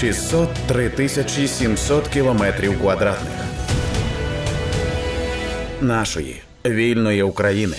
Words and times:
603 0.00 0.90
тисячі 0.90 1.48
700 1.48 2.08
кілометрів 2.08 2.80
квадратних 2.80 3.32
нашої 5.80 6.42
вільної 6.66 7.22
України. 7.22 7.76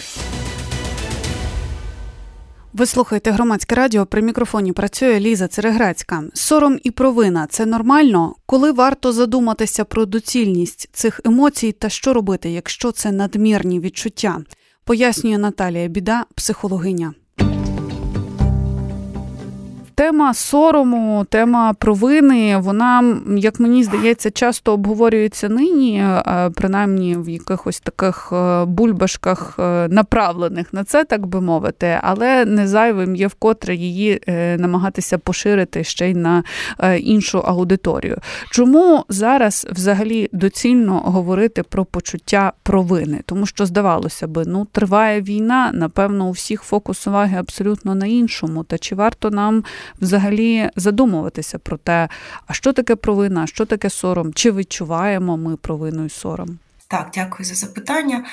Ви 2.74 2.86
слухаєте 2.86 3.32
громадське 3.32 3.76
радіо. 3.76 4.06
При 4.06 4.22
мікрофоні 4.22 4.74
працює 4.74 5.20
Ліза 5.20 5.48
Цереграцька. 5.48 6.24
Сором 6.34 6.80
і 6.84 6.92
провина 6.92 7.48
це 7.50 7.66
нормально, 7.66 8.36
коли 8.46 8.72
варто 8.72 9.14
задуматися 9.14 9.86
про 9.86 10.06
доцільність 10.06 10.90
цих 10.94 11.22
емоцій 11.26 11.72
та 11.72 11.90
що 11.90 12.14
робити, 12.14 12.52
якщо 12.52 12.92
це 12.92 13.12
надмірні 13.12 13.80
відчуття, 13.80 14.42
пояснює 14.84 15.38
Наталія 15.38 15.88
Біда, 15.88 16.26
психологиня. 16.36 17.14
Тема 20.00 20.34
сорому, 20.34 21.26
тема 21.30 21.74
провини, 21.74 22.58
вона, 22.58 23.18
як 23.38 23.60
мені 23.60 23.84
здається, 23.84 24.32
часто 24.32 24.74
обговорюється 24.74 25.50
нині, 25.50 26.00
е, 26.00 26.52
принаймні 26.56 27.18
в 27.18 27.30
якихось 27.30 27.80
таких 27.80 28.30
е, 28.34 28.66
бульбашках 28.66 29.56
е, 29.60 29.88
направлених 29.88 30.74
на 30.74 30.84
це, 30.84 31.04
так 31.04 31.26
би 31.26 31.42
мовити, 31.42 32.00
але 32.02 32.46
не 32.46 32.68
зайвим 32.68 33.16
є 33.16 33.28
вкотре 33.28 33.76
її 33.76 34.22
намагатися 34.58 35.18
поширити 35.18 35.84
ще 35.84 36.10
й 36.10 36.14
на 36.14 36.44
іншу 37.00 37.40
аудиторію. 37.40 38.18
Чому 38.52 39.06
зараз 39.10 39.68
взагалі 39.72 40.30
доцільно 40.32 41.00
говорити 41.00 41.64
про 41.64 41.86
почуття 41.86 42.54
провини? 42.64 43.22
Тому 43.26 43.46
що 43.46 43.66
здавалося 43.66 44.28
би, 44.28 44.44
ну 44.48 44.68
триває 44.72 45.22
війна, 45.22 45.72
напевно, 45.74 46.28
у 46.28 46.32
всіх 46.32 46.62
фокус 46.62 47.08
уваги 47.08 47.38
абсолютно 47.38 47.96
на 47.96 48.06
іншому. 48.06 48.64
Та 48.64 48.78
чи 48.78 48.96
варто 48.96 49.30
нам? 49.30 49.64
Взагалі 50.02 50.70
задумуватися 50.76 51.60
про 51.60 51.78
те, 51.78 52.10
а 52.48 52.54
що 52.54 52.74
таке 52.74 52.96
провина, 52.96 53.48
що 53.48 53.66
таке 53.66 53.90
сором, 53.90 54.34
чи 54.34 54.52
відчуваємо 54.52 55.38
ми 55.38 55.56
провину 55.56 56.06
і 56.06 56.10
сором. 56.10 56.60
Так, 56.92 57.10
дякую 57.14 57.46
за 57.46 57.56
запитання. 57.56 58.26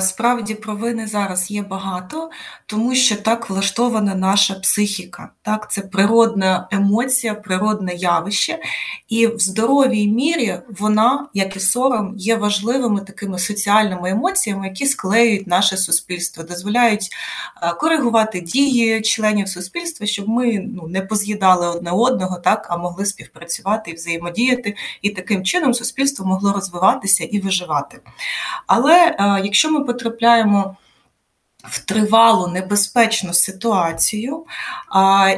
Справді 0.00 0.54
провини 0.54 1.06
зараз 1.06 1.50
є 1.50 1.62
багато, 1.62 2.30
тому 2.66 2.94
що 2.94 3.16
так 3.16 3.50
влаштована 3.50 4.14
наша 4.14 4.54
психіка. 4.54 5.30
Так, 5.42 5.70
Це 5.72 5.80
природна 5.80 6.68
емоція, 6.70 7.34
природне 7.34 7.94
явище, 7.94 8.58
і 9.08 9.26
в 9.26 9.38
здоровій 9.38 10.08
мірі 10.08 10.60
вона, 10.78 11.28
як 11.34 11.56
і 11.56 11.60
сором, 11.60 12.14
є 12.16 12.36
важливими 12.36 13.00
такими 13.00 13.38
соціальними 13.38 14.10
емоціями, 14.10 14.68
які 14.68 14.86
склеюють 14.86 15.46
наше 15.46 15.76
суспільство, 15.76 16.42
дозволяють 16.44 17.10
коригувати 17.80 18.40
дії 18.40 19.00
членів 19.00 19.48
суспільства, 19.48 20.06
щоб 20.06 20.28
ми 20.28 20.58
ну, 20.58 20.88
не 20.88 21.00
поз'їдали 21.00 21.68
одне 21.68 21.90
одного, 21.90 22.36
так, 22.36 22.66
а 22.70 22.76
могли 22.76 23.06
співпрацювати 23.06 23.90
і 23.90 23.94
взаємодіяти, 23.94 24.76
і 25.02 25.10
таким 25.10 25.44
чином 25.44 25.74
суспільство 25.74 26.26
могло 26.26 26.52
розвиватися 26.52 27.24
і 27.24 27.40
виживати 27.40 27.87
працювати. 27.88 28.00
Але 28.66 29.16
е, 29.18 29.40
якщо 29.44 29.70
ми 29.70 29.84
потрапляємо 29.84 30.76
в 31.64 31.84
тривалу 31.84 32.46
небезпечну 32.46 33.32
ситуацію, 33.32 34.44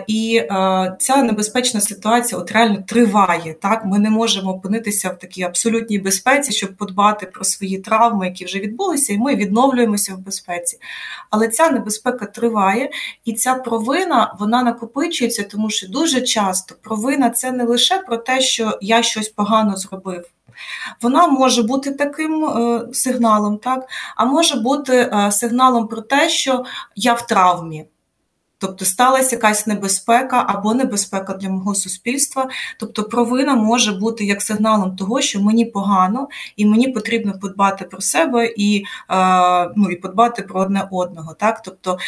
і 0.07 0.37
е, 0.37 0.97
ця 0.99 1.23
небезпечна 1.23 1.81
ситуація 1.81 2.41
от 2.41 2.53
реально 2.53 2.83
триває. 2.87 3.55
Так, 3.55 3.85
Ми 3.85 3.99
не 3.99 4.11
можемо 4.11 4.51
опинитися 4.51 5.09
в 5.09 5.19
такій 5.19 5.43
абсолютній 5.43 5.99
безпеці, 5.99 6.53
щоб 6.53 6.77
подбати 6.77 7.27
про 7.27 7.45
свої 7.45 7.79
травми, 7.79 8.27
які 8.27 8.45
вже 8.45 8.59
відбулися, 8.59 9.13
і 9.13 9.19
ми 9.19 9.35
відновлюємося 9.35 10.15
в 10.15 10.19
безпеці. 10.19 10.79
Але 11.31 11.49
ця 11.49 11.71
небезпека 11.71 12.27
триває, 12.27 12.91
і 13.25 13.33
ця 13.33 13.55
провина 13.55 14.37
вона 14.41 14.63
накопичується, 14.63 15.43
тому 15.43 15.71
що 15.71 15.89
дуже 15.89 16.21
часто 16.21 16.75
провина 16.83 17.31
це 17.31 17.53
не 17.53 17.65
лише 17.65 17.99
про 17.99 18.17
те, 18.17 18.41
що 18.41 18.79
я 18.81 19.03
щось 19.03 19.29
погано 19.29 19.77
зробив 19.77 20.25
вона 21.03 21.27
може 21.27 21.63
бути 21.63 21.91
таким 21.91 22.45
е, 22.45 22.83
сигналом, 22.93 23.59
так? 23.59 23.89
а 24.17 24.25
може 24.25 24.57
бути 24.57 24.97
е, 24.97 25.33
сигналом 25.33 25.89
про 25.89 26.01
те, 26.03 26.29
що 26.29 26.65
я 26.97 27.15
в 27.15 27.27
травмі. 27.27 27.87
Тобто 28.61 28.85
сталася 28.85 29.37
якась 29.37 29.67
небезпека 29.67 30.45
або 30.49 30.75
небезпека 30.75 31.33
для 31.33 31.49
мого 31.49 31.75
суспільства. 31.75 32.49
Тобто 32.79 33.05
провина 33.05 33.55
може 33.55 33.93
бути 33.93 34.25
як 34.25 34.43
сигналом 34.43 34.97
того, 34.97 35.21
що 35.21 35.41
мені 35.41 35.65
погано, 35.65 36.29
і 36.57 36.67
мені 36.67 36.89
потрібно 36.89 37.39
подбати 37.39 37.85
про 37.85 38.01
себе 38.01 38.53
і 38.57 38.85
е, 39.11 39.71
ну, 39.77 39.91
і 39.91 39.97
подбати 39.97 40.43
про 40.43 40.61
одне 40.61 40.89
одного. 40.91 41.35
Так? 41.35 41.63
Тобто 41.63 41.99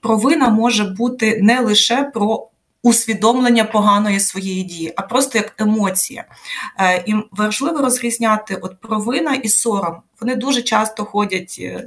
провина 0.00 0.48
може 0.48 0.84
бути 0.84 1.40
не 1.42 1.60
лише 1.60 2.10
про 2.14 2.48
усвідомлення 2.84 3.64
поганої 3.64 4.20
своєї 4.20 4.62
дії, 4.62 4.92
а 4.96 5.02
просто 5.02 5.38
як 5.38 5.54
емоція. 5.58 6.24
Е, 6.80 7.04
і 7.06 7.14
важливо 7.32 7.78
розрізняти 7.78 8.58
от 8.62 8.80
провина 8.80 9.34
і 9.34 9.48
сором. 9.48 9.96
Вони 10.20 10.36
дуже 10.36 10.62
часто 10.62 11.04
ходять. 11.04 11.56
Е, 11.60 11.86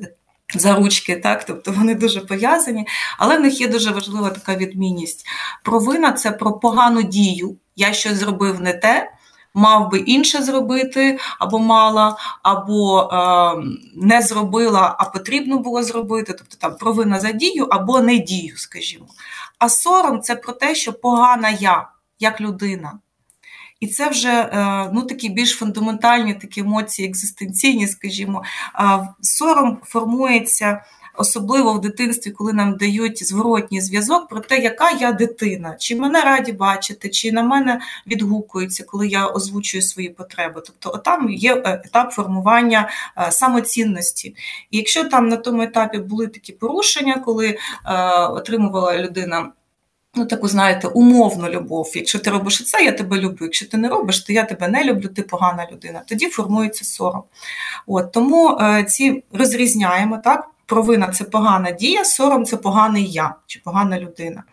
за 0.55 0.75
ручки, 0.75 1.15
так, 1.15 1.45
тобто 1.45 1.71
вони 1.71 1.95
дуже 1.95 2.21
пов'язані, 2.21 2.87
але 3.17 3.37
в 3.37 3.41
них 3.41 3.61
є 3.61 3.67
дуже 3.67 3.91
важлива 3.91 4.29
така 4.29 4.55
відмінність. 4.55 5.25
Провина 5.63 6.11
це 6.11 6.31
про 6.31 6.53
погану 6.53 7.03
дію. 7.03 7.57
Я 7.75 7.93
щось 7.93 8.13
зробив 8.13 8.61
не 8.61 8.73
те, 8.73 9.11
мав 9.53 9.91
би 9.91 9.99
інше 9.99 10.43
зробити, 10.43 11.19
або 11.39 11.59
мала, 11.59 12.17
або 12.43 13.01
е, 13.01 13.63
не 13.95 14.21
зробила, 14.21 14.95
а 14.99 15.05
потрібно 15.05 15.57
було 15.57 15.83
зробити. 15.83 16.33
Тобто 16.33 16.57
там 16.59 16.75
провина 16.75 17.19
за 17.19 17.31
дію 17.31 17.67
або 17.69 18.01
не 18.01 18.17
дію, 18.17 18.57
скажімо. 18.57 19.05
А 19.59 19.69
сором 19.69 20.21
це 20.21 20.35
про 20.35 20.53
те, 20.53 20.75
що 20.75 20.93
погана 20.93 21.49
я, 21.49 21.89
як 22.19 22.41
людина. 22.41 22.99
І 23.79 23.87
це 23.87 24.09
вже 24.09 24.29
е, 24.29 24.89
ну, 24.93 25.01
такі 25.01 25.29
більш 25.29 25.51
фундаментальні 25.51 26.33
такі 26.33 26.61
емоції, 26.61 27.09
екзистенційні, 27.09 27.87
скажімо, 27.87 28.43
сором 29.21 29.77
формується 29.83 30.83
особливо 31.17 31.73
в 31.73 31.81
дитинстві, 31.81 32.31
коли 32.31 32.53
нам 32.53 32.77
дають 32.77 33.27
зворотній 33.27 33.81
зв'язок 33.81 34.27
про 34.27 34.39
те, 34.39 34.57
яка 34.57 34.91
я 34.91 35.11
дитина, 35.11 35.75
чи 35.79 35.95
мене 35.95 36.21
раді 36.21 36.51
бачити, 36.51 37.09
чи 37.09 37.31
на 37.31 37.43
мене 37.43 37.81
відгукується, 38.07 38.83
коли 38.83 39.07
я 39.07 39.27
озвучую 39.27 39.81
свої 39.81 40.09
потреби. 40.09 40.61
Тобто, 40.65 40.97
там 40.97 41.29
є 41.29 41.55
е, 41.55 41.81
етап 41.85 42.11
формування 42.11 42.89
е, 43.17 43.31
самоцінності. 43.31 44.35
І 44.71 44.77
якщо 44.77 45.03
там 45.03 45.27
на 45.27 45.37
тому 45.37 45.61
етапі 45.61 45.97
були 45.97 46.27
такі 46.27 46.53
порушення, 46.53 47.15
коли 47.25 47.47
е, 47.47 47.57
отримувала 48.27 48.97
людина. 48.97 49.51
Ну, 50.15 50.25
таку, 50.25 50.47
знаєте, 50.47 50.87
умовну 50.87 51.49
любов. 51.49 51.91
Якщо 51.95 52.19
ти 52.19 52.29
робиш 52.29 52.63
це, 52.65 52.83
я 52.83 52.91
тебе 52.91 53.17
люблю. 53.17 53.37
Якщо 53.41 53.67
ти 53.67 53.77
не 53.77 53.89
робиш, 53.89 54.23
то 54.23 54.33
я 54.33 54.43
тебе 54.43 54.67
не 54.67 54.83
люблю, 54.83 55.07
ти 55.07 55.21
погана 55.21 55.67
людина. 55.71 56.01
Тоді 56.07 56.27
формується 56.27 56.85
сором. 56.85 57.23
От 57.87 58.11
Тому 58.11 58.57
е, 58.61 58.83
ці 58.83 59.23
розрізняємо 59.33 60.17
так 60.23 60.47
провина 60.67 61.07
це 61.07 61.23
погана 61.23 61.71
дія, 61.71 62.05
сором 62.05 62.45
це 62.45 62.57
поганий 62.57 63.11
я 63.11 63.35
чи 63.45 63.59
погана 63.63 63.99
людина. 63.99 64.43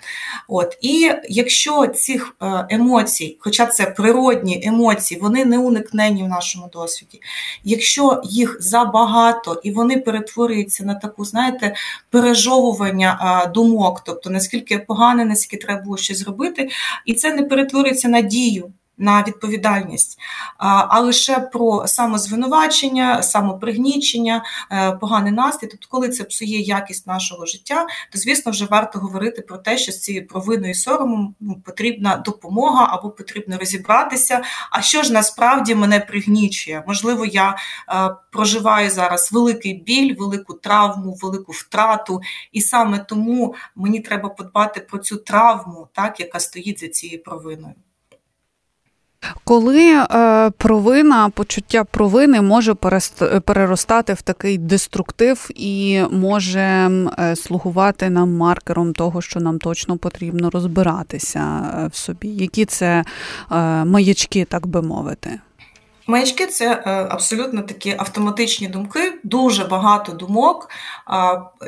От. 0.49 0.79
І 0.81 1.11
якщо 1.29 1.87
цих 1.87 2.37
е, 2.43 2.67
емоцій, 2.71 3.37
хоча 3.41 3.67
це 3.67 3.87
природні 3.87 4.63
емоції, 4.67 5.21
вони 5.21 5.45
не 5.45 5.59
уникнені 5.59 6.23
в 6.23 6.29
нашому 6.29 6.71
досвіді, 6.73 7.21
якщо 7.65 8.21
їх 8.25 8.57
забагато 8.61 9.61
і 9.65 9.71
вони 9.71 9.97
перетворюються 9.97 10.85
на 10.85 10.95
таку, 10.95 11.25
знаєте, 11.25 11.75
пережовування 12.11 13.43
е, 13.45 13.49
думок, 13.49 14.03
тобто 14.07 14.31
наскільки 14.31 14.79
погане, 14.79 15.25
наскільки 15.25 15.67
треба 15.67 15.83
було 15.83 15.97
щось 15.97 16.19
зробити, 16.19 16.69
і 17.07 17.15
це 17.15 17.35
не 17.35 17.43
перетворюється 17.43 18.09
на 18.09 18.21
дію 18.21 18.73
на 18.99 19.23
відповідальність, 19.23 20.19
а 20.59 21.01
лише 21.01 21.41
про 21.41 21.87
самозвинувачення, 21.87 23.23
самопригнічення, 23.23 24.45
е, 24.73 24.93
поганий 24.93 25.33
настрій. 25.33 25.67
Тобто, 25.67 25.87
коли 25.91 26.09
це 26.09 26.25
псує 26.25 26.61
якість 26.61 27.07
нашого 27.07 27.47
життя, 27.47 27.87
то 28.13 28.19
звісно 28.19 28.53
вже 28.53 28.65
варто 28.65 28.99
говорити 28.99 29.43
про 29.43 29.59
те, 29.59 29.79
що 29.79 29.93
з 29.93 30.01
цією 30.01 30.27
провиною 30.27 30.71
і 30.71 30.75
соромом 30.75 31.35
ну, 31.41 31.61
потрібна 31.65 32.17
допомога 32.17 32.89
або 32.91 33.11
потрібно 33.11 33.59
розібратися. 33.59 34.43
А 34.71 34.83
що 34.83 35.03
ж 35.03 35.13
насправді 35.13 35.75
мене 35.75 36.01
пригнічує? 36.01 36.85
Можливо, 36.87 37.25
я 37.25 37.57
е, 37.89 38.17
проживаю 38.33 38.91
зараз 38.91 39.33
великий 39.33 39.75
біль, 39.75 40.17
велику 40.19 40.55
травму, 40.55 41.19
велику 41.23 41.53
втрату, 41.53 42.21
і 42.53 42.61
саме 42.61 42.99
тому 42.99 43.55
мені 43.77 44.01
треба 44.01 44.29
подбати 44.29 44.81
про 44.81 44.99
цю 44.99 45.17
травму, 45.17 45.89
так 45.93 46.21
яка 46.21 46.41
стоїть 46.41 46.81
за 46.81 46.89
цією 46.89 47.23
провиною. 47.23 47.75
Коли 49.45 49.93
е, 49.93 50.51
провина, 50.51 51.31
почуття 51.31 51.85
провини 51.85 52.41
може 52.41 52.75
переростати 53.45 54.13
в 54.13 54.23
такий 54.23 54.59
деструктив 54.59 55.51
і 55.55 56.03
може 56.11 56.61
е, 56.61 57.37
слугувати 57.37 58.11
нам 58.11 58.37
маркером 58.37 58.93
того, 58.93 59.23
що 59.23 59.41
нам 59.41 59.59
точно 59.59 59.97
потрібно 59.97 60.51
розбиратися 60.51 61.73
е, 61.79 61.87
в 61.87 61.97
собі, 61.97 62.29
які 62.29 62.65
це 62.65 63.05
маячки, 63.85 64.45
так 64.45 64.67
би 64.67 64.83
мовити. 64.83 65.41
Маячки 66.07 66.47
це 66.47 66.73
е, 66.73 66.91
абсолютно 67.11 67.63
такі 67.63 67.95
автоматичні 67.99 68.69
думки, 68.69 69.19
дуже 69.23 69.65
багато 69.65 70.13
думок, 70.13 70.71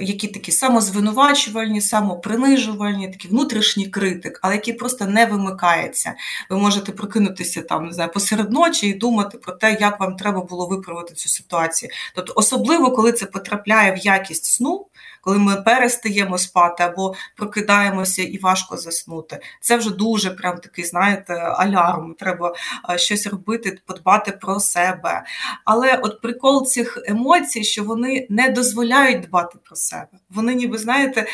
які 0.00 0.28
такі 0.28 0.52
самозвинувачувальні, 0.52 1.80
самопринижувальні, 1.80 3.08
такі 3.08 3.28
внутрішній 3.28 3.86
критик, 3.86 4.40
але 4.42 4.54
які 4.54 4.72
просто 4.72 5.06
не 5.06 5.26
вимикаються. 5.26 6.14
Ви 6.50 6.58
можете 6.58 6.92
прокинутися 6.92 7.62
там 7.62 7.86
не 7.86 7.92
знаю, 7.92 8.10
посеред 8.12 8.52
ночі 8.52 8.88
і 8.88 8.94
думати 8.94 9.38
про 9.38 9.52
те, 9.52 9.76
як 9.80 10.00
вам 10.00 10.16
треба 10.16 10.40
було 10.40 10.66
виправити 10.66 11.14
цю 11.14 11.28
ситуацію. 11.28 11.90
Тобто, 12.14 12.32
особливо 12.36 12.90
коли 12.90 13.12
це 13.12 13.26
потрапляє 13.26 13.92
в 13.92 13.98
якість 13.98 14.44
сну 14.44 14.86
коли 15.26 15.38
ми 15.38 15.56
перестаємо 15.56 16.38
спати 16.38 16.82
або 16.82 17.14
прокидаємося 17.36 18.22
і 18.22 18.38
важко 18.38 18.76
заснути. 18.76 19.40
Це 19.60 19.76
вже 19.76 19.90
дуже 19.90 20.30
прям 20.30 20.58
такий, 20.58 20.84
знаєте, 20.84 21.34
алярм. 21.34 22.14
Треба 22.18 22.54
щось 22.96 23.26
робити, 23.26 23.78
подбати 23.86 24.32
про 24.32 24.60
себе. 24.60 25.24
Але 25.64 25.96
от 26.02 26.20
прикол 26.20 26.66
цих 26.66 26.98
емоцій, 27.06 27.64
що 27.64 27.84
вони 27.84 28.26
не 28.30 28.48
дозволяють 28.48 29.20
дбати 29.20 29.58
про 29.64 29.76
себе. 29.76 30.08
Вони, 30.30 30.54
ніби 30.54 30.78
знаєте, 30.78 31.26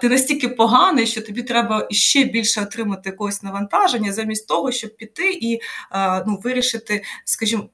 ти 0.00 0.08
настільки 0.08 0.48
поганий, 0.48 1.06
що 1.06 1.22
тобі 1.22 1.42
треба 1.42 1.86
ще 1.90 2.24
більше 2.24 2.62
отримати 2.62 3.08
якогось 3.08 3.42
навантаження, 3.42 4.12
замість 4.12 4.48
того, 4.48 4.72
щоб 4.72 4.96
піти 4.96 5.30
і 5.32 5.60
ну, 6.26 6.40
вирішити, 6.44 7.02
скажімо 7.24 7.68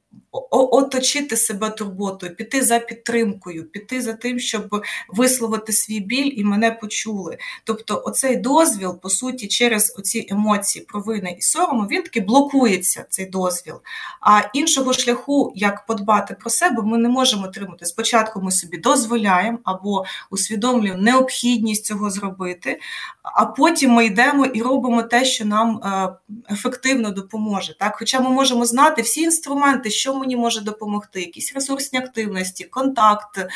оточити 0.50 1.36
себе 1.36 1.70
турботою, 1.70 2.36
піти 2.36 2.62
за 2.62 2.78
підтримкою, 2.78 3.64
піти 3.64 4.00
за 4.00 4.12
тим, 4.12 4.38
щоб 4.38 4.84
висловити 5.08 5.72
свій 5.72 6.00
біль 6.00 6.32
і 6.36 6.44
мене 6.44 6.70
почули. 6.70 7.38
Тобто, 7.64 8.02
оцей 8.06 8.36
дозвіл, 8.36 9.00
по 9.00 9.10
суті, 9.10 9.48
через 9.48 9.94
оці 9.98 10.26
емоції 10.30 10.84
провини 10.84 11.36
і 11.38 11.42
сорому, 11.42 11.82
він 11.82 12.02
таки 12.02 12.20
блокується 12.20 13.04
цей 13.10 13.26
дозвіл. 13.26 13.74
А 14.20 14.40
іншого 14.54 14.92
шляху, 14.92 15.52
як 15.54 15.86
подбати 15.86 16.36
про 16.40 16.50
себе, 16.50 16.82
ми 16.82 16.98
не 16.98 17.08
можемо 17.08 17.44
отримати. 17.44 17.86
Спочатку 17.86 18.40
ми 18.40 18.50
собі 18.50 18.78
дозволяємо 18.78 19.58
або 19.64 20.04
усвідомлюємо 20.30 21.02
необхідність 21.02 21.84
цього 21.84 22.10
зробити, 22.10 22.80
а 23.22 23.46
потім 23.46 23.90
ми 23.90 24.06
йдемо 24.06 24.46
і 24.46 24.62
робимо 24.62 25.02
те, 25.02 25.24
що 25.24 25.44
нам 25.44 25.76
е, 25.76 26.08
ефективно 26.52 27.10
допоможе. 27.10 27.78
Так? 27.78 27.96
Хоча 27.98 28.20
ми 28.20 28.30
можемо 28.30 28.66
знати 28.66 29.02
всі 29.02 29.20
інструменти, 29.20 29.90
що 29.90 30.05
мені 30.14 30.36
може 30.36 30.60
допомогти, 30.60 31.20
якісь 31.20 31.54
ресурсні 31.54 31.98
активності, 31.98 32.64
контакт, 32.64 33.46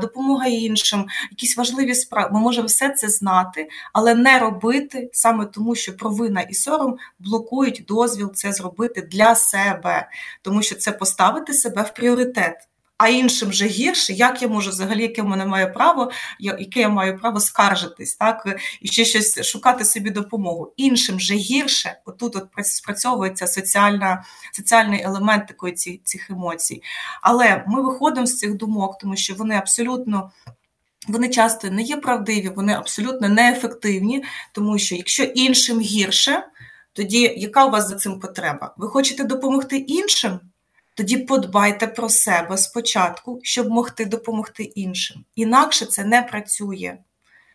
допомога 0.00 0.46
іншим, 0.46 1.06
якісь 1.30 1.56
важливі 1.56 1.94
справи. 1.94 2.30
Ми 2.32 2.40
можемо 2.40 2.66
все 2.66 2.90
це 2.90 3.08
знати, 3.08 3.68
але 3.92 4.14
не 4.14 4.38
робити 4.38 5.10
саме 5.12 5.46
тому, 5.46 5.74
що 5.74 5.96
провина 5.96 6.40
і 6.40 6.54
сором 6.54 6.96
блокують 7.18 7.84
дозвіл 7.88 8.32
це 8.34 8.52
зробити 8.52 9.02
для 9.02 9.34
себе, 9.34 10.08
тому 10.42 10.62
що 10.62 10.74
це 10.74 10.92
поставити 10.92 11.52
себе 11.52 11.82
в 11.82 11.94
пріоритет 11.94 12.68
а 12.98 13.08
іншим 13.08 13.48
вже 13.48 13.66
гірше, 13.66 14.12
як 14.12 14.42
я 14.42 14.48
можу 14.48 14.70
взагалі, 14.70 15.02
яке 15.02 15.22
в 15.22 15.26
мене 15.26 15.46
має 15.46 15.66
право, 15.66 16.10
яке 16.38 16.80
я 16.80 16.88
маю 16.88 17.18
право 17.18 17.40
скаржитись, 17.40 18.16
так 18.16 18.58
і 18.80 18.88
ще 18.88 19.04
щось 19.04 19.46
шукати 19.46 19.84
собі 19.84 20.10
допомогу. 20.10 20.72
Іншим 20.76 21.16
вже 21.16 21.34
гірше, 21.34 21.98
отут 22.04 22.36
от 22.36 22.66
спрацьовується 22.66 23.46
соціальна, 23.46 24.24
соціальний 24.52 25.02
елемент 25.02 25.46
такої 25.46 25.72
ці, 25.72 26.00
цих 26.04 26.30
емоцій. 26.30 26.82
Але 27.22 27.64
ми 27.66 27.82
виходимо 27.82 28.26
з 28.26 28.38
цих 28.38 28.54
думок, 28.54 28.98
тому 28.98 29.16
що 29.16 29.34
вони 29.34 29.54
абсолютно. 29.54 30.30
Вони 31.08 31.28
часто 31.28 31.70
не 31.70 31.82
є 31.82 31.96
правдиві, 31.96 32.48
вони 32.48 32.72
абсолютно 32.72 33.28
неефективні, 33.28 34.24
тому 34.52 34.78
що 34.78 34.94
якщо 34.94 35.22
іншим 35.22 35.80
гірше, 35.80 36.46
тоді 36.92 37.34
яка 37.36 37.66
у 37.66 37.70
вас 37.70 37.88
за 37.88 37.94
цим 37.94 38.20
потреба? 38.20 38.74
Ви 38.76 38.88
хочете 38.88 39.24
допомогти 39.24 39.76
іншим? 39.76 40.40
Тоді 40.96 41.16
подбайте 41.16 41.86
про 41.86 42.08
себе 42.08 42.58
спочатку, 42.58 43.40
щоб 43.42 43.68
могти 43.68 44.04
допомогти 44.04 44.62
іншим. 44.62 45.24
Інакше 45.34 45.86
це 45.86 46.04
не 46.04 46.22
працює. 46.22 46.98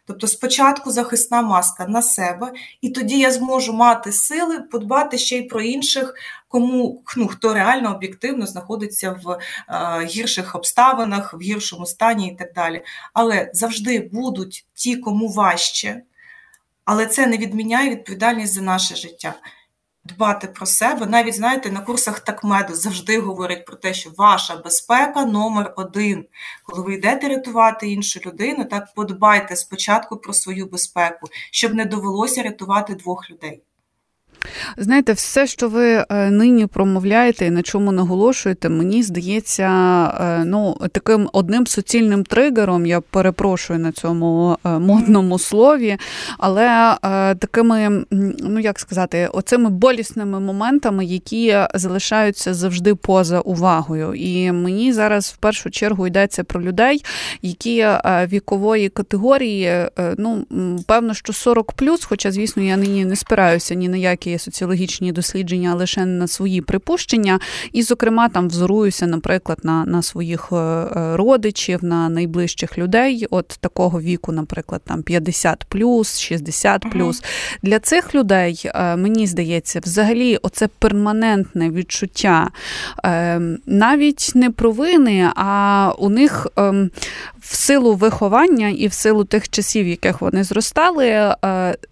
Тобто, 0.05 0.27
спочатку 0.27 0.91
захисна 0.91 1.41
маска 1.41 1.87
на 1.87 2.01
себе, 2.01 2.51
і 2.81 2.89
тоді 2.89 3.19
я 3.19 3.31
зможу 3.31 3.73
мати 3.73 4.11
сили 4.11 4.59
подбати 4.59 5.17
ще 5.17 5.37
й 5.37 5.41
про 5.41 5.61
інших, 5.61 6.15
кому 6.47 7.03
ну, 7.17 7.27
хто 7.27 7.53
реально 7.53 7.95
об'єктивно 7.95 8.45
знаходиться 8.45 9.19
в 9.23 9.39
е, 9.69 10.05
гірших 10.05 10.55
обставинах, 10.55 11.33
в 11.33 11.41
гіршому 11.41 11.85
стані 11.85 12.27
і 12.27 12.35
так 12.35 12.53
далі. 12.53 12.81
Але 13.13 13.51
завжди 13.53 14.09
будуть 14.13 14.65
ті, 14.73 14.95
кому 14.95 15.27
важче, 15.27 16.01
але 16.85 17.05
це 17.05 17.27
не 17.27 17.37
відміняє 17.37 17.89
відповідальність 17.89 18.53
за 18.53 18.61
наше 18.61 18.95
життя 18.95 19.33
дбати 20.03 20.47
про 20.47 20.65
себе. 20.65 21.05
Навіть 21.05 21.35
знаєте, 21.35 21.71
на 21.71 21.79
курсах 21.79 22.19
такмеду 22.19 22.75
завжди 22.75 23.19
говорять 23.19 23.65
про 23.65 23.75
те, 23.75 23.93
що 23.93 24.09
ваша 24.17 24.55
безпека 24.55 25.25
номер 25.25 25.73
один. 25.77 26.25
Коли 26.63 26.83
ви 26.83 26.93
йдете 26.93 27.27
рятувати 27.27 27.87
іншу 27.87 28.19
людину, 28.25 28.65
так 28.65 28.93
подбайте 28.95 29.55
спочатку 29.55 30.17
про 30.17 30.33
свою 30.33 30.65
безпеку, 30.65 31.27
щоб 31.51 31.73
не 31.73 31.85
довелося 31.85 32.43
рятувати 32.43 32.95
двох 32.95 33.29
людей. 33.29 33.63
Знаєте, 34.77 35.13
все, 35.13 35.47
що 35.47 35.69
ви 35.69 36.05
е, 36.09 36.31
нині 36.31 36.65
промовляєте 36.65 37.45
і 37.45 37.51
на 37.51 37.61
чому 37.61 37.91
наголошуєте, 37.91 38.69
мені 38.69 39.03
здається, 39.03 39.67
е, 40.21 40.45
ну 40.45 40.77
таким 40.91 41.29
одним 41.33 41.67
суцільним 41.67 42.23
тригером, 42.23 42.85
я 42.85 43.01
перепрошую 43.01 43.79
на 43.79 43.91
цьому 43.91 44.57
е, 44.65 44.69
модному 44.69 45.39
слові, 45.39 45.97
але 46.37 46.97
такими, 47.39 48.05
ну 48.39 48.59
як 48.59 48.79
сказати, 48.79 49.29
оцими 49.33 49.69
болісними 49.69 50.39
моментами, 50.39 51.05
які 51.05 51.57
залишаються 51.73 52.53
завжди 52.53 52.95
поза 52.95 53.39
увагою. 53.39 54.13
І 54.13 54.51
мені 54.51 54.93
зараз 54.93 55.33
в 55.35 55.37
першу 55.37 55.69
чергу 55.69 56.07
йдеться 56.07 56.43
про 56.43 56.61
людей, 56.61 57.03
які 57.41 57.87
вікової 58.05 58.89
категорії, 58.89 59.73
ну 60.17 60.45
певно, 60.87 61.13
що 61.13 61.33
40 61.33 61.73
хоча, 62.03 62.31
звісно, 62.31 62.63
я 62.63 62.77
нині 62.77 63.05
не 63.05 63.15
спираюся 63.15 63.75
ні 63.75 63.89
на 63.89 63.97
які 63.97 64.30
є 64.31 64.39
соціологічні 64.39 65.11
дослідження 65.11 65.75
лише 65.75 66.05
на 66.05 66.27
свої 66.27 66.61
припущення, 66.61 67.39
і, 67.71 67.83
зокрема, 67.83 68.29
там 68.29 68.47
взоруюся, 68.47 69.07
наприклад, 69.07 69.59
на 69.63 69.85
на 69.85 70.01
своїх 70.01 70.49
е, 70.51 70.55
е, 70.55 71.17
родичів, 71.17 71.83
на 71.83 72.09
найближчих 72.09 72.77
людей, 72.77 73.27
от 73.29 73.47
такого 73.47 74.01
віку, 74.01 74.31
наприклад, 74.31 74.81
там 74.85 75.03
50 75.03 75.65
плюс, 75.69 76.19
60 76.19 76.85
плюс. 76.91 77.23
Для 77.63 77.79
цих 77.79 78.15
людей 78.15 78.61
е, 78.65 78.95
мені 78.95 79.27
здається, 79.27 79.79
взагалі, 79.83 80.37
оце 80.41 80.67
перманентне 80.67 81.69
відчуття 81.69 82.51
навіть 83.65 84.31
не 84.35 84.49
провини, 84.49 85.29
а 85.35 85.91
у 85.97 86.09
них 86.09 86.47
ем, 86.55 86.89
в 87.41 87.55
силу 87.55 87.95
виховання 87.95 88.69
і 88.69 88.87
в 88.87 88.93
силу 88.93 89.23
тих 89.23 89.49
часів, 89.49 89.85
в 89.85 89.87
яких 89.87 90.21
вони 90.21 90.43
зростали, 90.43 91.05
е, 91.07 91.35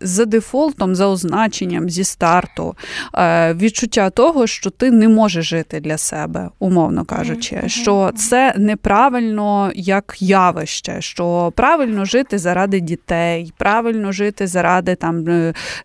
за 0.01 0.25
дефолтом, 0.25 0.96
за 0.96 1.07
означенням 1.07 1.90
зі 1.90 2.04
старту, 2.04 2.75
е, 3.15 3.53
відчуття 3.53 4.10
того, 4.10 4.48
що 4.48 4.70
ти 4.70 4.91
не 4.91 5.08
можеш 5.08 5.50
жити 5.50 5.79
для 5.79 5.98
себе, 5.98 6.50
умовно 6.60 7.06
кажучи, 7.06 7.63
що 7.68 8.12
це 8.15 8.53
неправильно 8.58 9.72
як 9.75 10.15
явище, 10.20 11.01
що 11.01 11.53
правильно 11.56 12.06
жити 12.06 12.38
заради 12.38 12.79
дітей, 12.79 13.53
правильно 13.58 14.12
жити 14.12 14.48
заради 14.48 14.96
там 14.96 15.25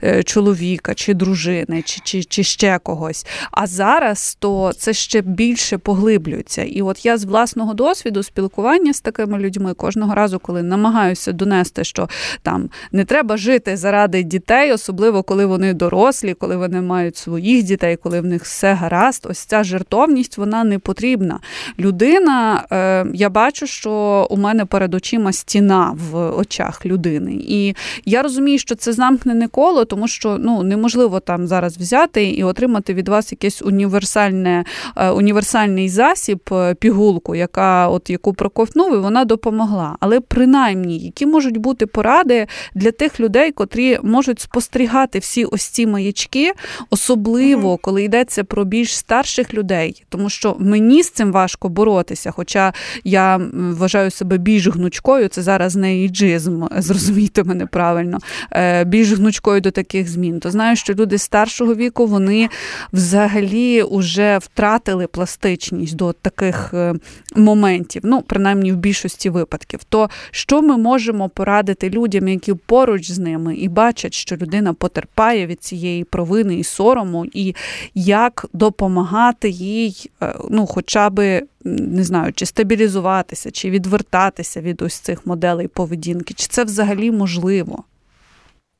е, 0.02 0.22
чоловіка 0.24 0.94
чи 0.94 1.14
дружини, 1.14 1.82
чи, 1.82 2.00
чи, 2.04 2.24
чи 2.24 2.42
ще 2.42 2.78
когось. 2.78 3.26
А 3.50 3.66
зараз 3.66 4.36
то 4.40 4.72
це 4.78 4.92
ще 4.92 5.20
більше 5.20 5.78
поглиблюється. 5.78 6.62
І 6.62 6.82
от 6.82 7.04
я 7.06 7.18
з 7.18 7.24
власного 7.24 7.74
досвіду 7.74 8.22
спілкування 8.22 8.92
з 8.92 9.00
такими 9.00 9.38
людьми 9.38 9.53
людьми 9.54 9.74
кожного 9.74 10.14
разу, 10.14 10.38
коли 10.38 10.62
намагаюся 10.62 11.32
донести, 11.32 11.84
що 11.84 12.08
там 12.42 12.70
не 12.92 13.04
треба 13.04 13.36
жити 13.36 13.76
заради 13.76 14.22
дітей, 14.22 14.72
особливо 14.72 15.22
коли 15.22 15.46
вони 15.46 15.74
дорослі, 15.74 16.34
коли 16.34 16.56
вони 16.56 16.80
мають 16.80 17.16
своїх 17.16 17.62
дітей, 17.62 17.96
коли 17.96 18.20
в 18.20 18.24
них 18.24 18.42
все 18.42 18.74
гаразд. 18.74 19.26
Ось 19.30 19.38
ця 19.38 19.64
жертовність 19.64 20.38
вона 20.38 20.64
не 20.64 20.78
потрібна. 20.78 21.40
Людина, 21.78 22.64
е, 22.72 23.06
я 23.14 23.30
бачу, 23.30 23.66
що 23.66 24.26
у 24.30 24.36
мене 24.36 24.64
перед 24.64 24.94
очима 24.94 25.32
стіна 25.32 25.96
в 26.10 26.30
очах 26.30 26.86
людини. 26.86 27.32
І 27.34 27.74
я 28.04 28.22
розумію, 28.22 28.58
що 28.58 28.74
це 28.74 28.92
замкнене 28.92 29.48
коло, 29.48 29.84
тому 29.84 30.08
що 30.08 30.36
ну 30.40 30.62
неможливо 30.62 31.20
там 31.20 31.46
зараз 31.46 31.76
взяти 31.76 32.24
і 32.24 32.44
отримати 32.44 32.94
від 32.94 33.08
вас 33.08 33.32
якесь 33.32 33.62
універсальне, 33.62 34.64
е, 34.96 35.10
універсальний 35.10 35.88
засіб, 35.88 36.40
е, 36.52 36.74
пігулку, 36.74 37.34
яка 37.34 37.88
от 37.88 38.10
яку 38.10 38.32
проковтнув, 38.32 38.94
і 38.94 38.98
вона 38.98 39.24
допомагає 39.24 39.43
допомогла. 39.44 39.96
Але 40.00 40.20
принаймні, 40.20 40.98
які 40.98 41.26
можуть 41.26 41.56
бути 41.56 41.86
поради 41.86 42.46
для 42.74 42.90
тих 42.90 43.20
людей, 43.20 43.52
котрі 43.52 43.98
можуть 44.02 44.40
спостерігати 44.40 45.18
всі 45.18 45.44
ось 45.44 45.64
ці 45.64 45.86
маячки, 45.86 46.52
особливо 46.90 47.76
коли 47.76 48.04
йдеться 48.04 48.44
про 48.44 48.64
більш 48.64 48.96
старших 48.96 49.54
людей, 49.54 50.04
тому 50.08 50.30
що 50.30 50.56
мені 50.58 51.02
з 51.02 51.10
цим 51.10 51.32
важко 51.32 51.68
боротися. 51.68 52.30
Хоча 52.30 52.72
я 53.04 53.40
вважаю 53.54 54.10
себе 54.10 54.38
більш 54.38 54.66
гнучкою, 54.68 55.28
це 55.28 55.42
зараз 55.42 55.76
не 55.76 56.02
іджизм, 56.02 56.64
зрозумійте 56.76 57.44
мене 57.44 57.66
правильно, 57.66 58.18
е, 58.50 58.84
більш 58.84 59.12
гнучкою 59.12 59.60
до 59.60 59.70
таких 59.70 60.08
змін. 60.08 60.40
То 60.40 60.50
знаю, 60.50 60.76
що 60.76 60.94
люди 60.94 61.18
старшого 61.18 61.74
віку 61.74 62.06
вони 62.06 62.48
взагалі 62.92 63.84
вже 63.90 64.38
втратили 64.38 65.06
пластичність 65.06 65.96
до 65.96 66.12
таких 66.12 66.74
е, 66.74 66.94
моментів, 67.36 68.02
ну 68.04 68.22
принаймні 68.22 68.72
в 68.72 68.76
більшості 68.76 69.30
випадків. 69.34 69.84
То 69.84 70.10
що 70.30 70.62
ми 70.62 70.76
можемо 70.76 71.28
порадити 71.28 71.90
людям, 71.90 72.28
які 72.28 72.54
поруч 72.54 73.10
з 73.10 73.18
ними 73.18 73.56
і 73.56 73.68
бачать, 73.68 74.14
що 74.14 74.36
людина 74.36 74.72
потерпає 74.74 75.46
від 75.46 75.62
цієї 75.62 76.04
провини 76.04 76.58
і 76.58 76.64
сорому, 76.64 77.26
і 77.32 77.54
як 77.94 78.46
допомагати 78.52 79.48
їй, 79.50 80.10
е, 80.22 80.34
ну, 80.50 80.66
хоча 80.66 81.10
би 81.10 81.42
не 81.64 82.04
знаю, 82.04 82.32
чи 82.32 82.46
стабілізуватися, 82.46 83.50
чи 83.50 83.70
відвертатися 83.70 84.60
від 84.60 84.82
ось 84.82 84.94
цих 84.94 85.26
моделей 85.26 85.68
поведінки, 85.68 86.34
чи 86.34 86.46
це 86.46 86.64
взагалі 86.64 87.10
можливо? 87.10 87.84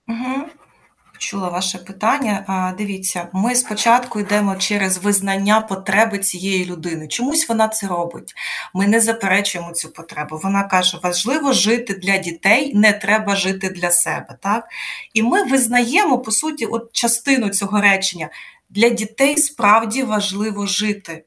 Угу. 0.08 0.44
Почула 1.24 1.48
ваше 1.48 1.78
питання. 1.78 2.74
Дивіться, 2.78 3.28
ми 3.32 3.54
спочатку 3.54 4.20
йдемо 4.20 4.56
через 4.56 4.98
визнання 4.98 5.60
потреби 5.60 6.18
цієї 6.18 6.64
людини. 6.64 7.08
Чомусь 7.08 7.48
вона 7.48 7.68
це 7.68 7.86
робить. 7.86 8.34
Ми 8.74 8.86
не 8.86 9.00
заперечуємо 9.00 9.72
цю 9.72 9.92
потребу. 9.92 10.40
Вона 10.42 10.62
каже, 10.62 10.98
важливо 11.02 11.52
жити 11.52 11.94
для 11.94 12.18
дітей, 12.18 12.74
не 12.74 12.92
треба 12.92 13.36
жити 13.36 13.68
для 13.68 13.90
себе. 13.90 14.38
Так? 14.40 14.64
І 15.14 15.22
ми 15.22 15.44
визнаємо, 15.44 16.18
по 16.18 16.30
суті, 16.30 16.66
от 16.66 16.92
частину 16.92 17.48
цього 17.48 17.80
речення. 17.80 18.28
Для 18.70 18.88
дітей 18.88 19.36
справді 19.36 20.02
важливо 20.02 20.66
жити 20.66 21.24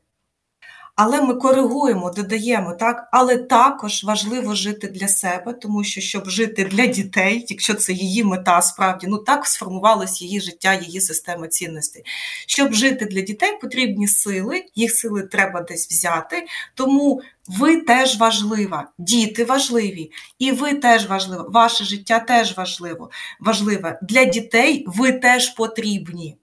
але 0.97 1.21
ми 1.21 1.33
коригуємо, 1.33 2.11
додаємо 2.11 2.73
так, 2.73 3.07
але 3.11 3.37
також 3.37 4.03
важливо 4.03 4.55
жити 4.55 4.87
для 4.87 5.07
себе, 5.07 5.53
тому 5.53 5.83
що 5.83 6.01
щоб 6.01 6.29
жити 6.29 6.63
для 6.65 6.85
дітей, 6.85 7.45
якщо 7.49 7.73
це 7.73 7.93
її 7.93 8.23
мета, 8.23 8.61
справді 8.61 9.07
ну 9.07 9.17
так 9.17 9.47
сформувалось 9.47 10.21
її 10.21 10.41
життя, 10.41 10.73
її 10.73 11.01
система 11.01 11.47
цінностей. 11.47 12.03
Щоб 12.47 12.73
жити 12.73 13.05
для 13.05 13.21
дітей, 13.21 13.57
потрібні 13.61 14.07
сили, 14.07 14.65
їх 14.75 14.91
сили 14.91 15.23
треба 15.23 15.61
десь 15.61 15.87
взяти. 15.87 16.45
Тому 16.75 17.21
ви 17.47 17.77
теж 17.77 18.17
важлива, 18.17 18.87
діти 18.97 19.45
важливі, 19.45 20.11
і 20.39 20.51
ви 20.51 20.73
теж 20.73 21.07
важливі, 21.07 21.41
ваше 21.47 21.83
життя 21.83 22.19
теж 22.19 22.57
важливо, 22.57 23.09
важливе. 23.39 23.99
Для 24.01 24.25
дітей 24.25 24.83
ви 24.87 25.11
теж 25.11 25.49
потрібні. 25.49 26.37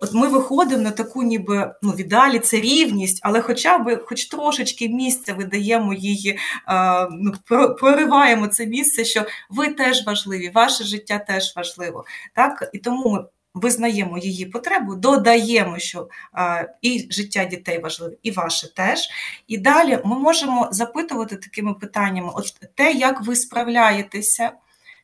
От 0.00 0.14
ми 0.14 0.28
виходимо 0.28 0.82
на 0.82 0.90
таку, 0.90 1.22
ніби 1.22 1.74
ну, 1.82 1.92
в 1.92 2.00
ідеалі 2.00 2.38
це 2.38 2.56
рівність, 2.60 3.20
але 3.22 3.40
хоча 3.40 3.78
б 3.78 4.04
хоч 4.04 4.24
трошечки 4.24 4.88
місця 4.88 5.34
видаємо 5.34 5.94
її, 5.94 6.38
е, 6.68 7.08
ну, 7.10 7.32
прориваємо 7.80 8.46
це 8.46 8.66
місце, 8.66 9.04
що 9.04 9.24
ви 9.50 9.68
теж 9.68 10.06
важливі, 10.06 10.50
ваше 10.54 10.84
життя 10.84 11.18
теж 11.18 11.52
важливо. 11.56 12.04
Так? 12.34 12.70
І 12.72 12.78
тому 12.78 13.10
ми. 13.10 13.24
Визнаємо 13.54 14.18
її 14.18 14.46
потребу, 14.46 14.94
додаємо, 14.94 15.78
що 15.78 16.08
е, 16.38 16.74
і 16.82 17.08
життя 17.10 17.44
дітей 17.44 17.78
важливе, 17.78 18.16
і 18.22 18.30
ваше 18.30 18.74
теж. 18.74 19.08
І 19.46 19.58
далі 19.58 19.98
ми 20.04 20.18
можемо 20.18 20.68
запитувати 20.72 21.36
такими 21.36 21.74
питаннями: 21.74 22.30
от 22.34 22.44
те, 22.74 22.92
як 22.92 23.22
ви 23.22 23.36
справляєтеся, 23.36 24.52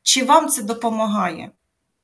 чи 0.02 0.24
вам 0.24 0.48
це 0.48 0.62
допомагає? 0.62 1.50